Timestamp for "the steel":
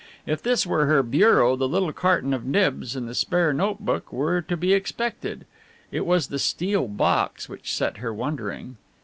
6.29-6.87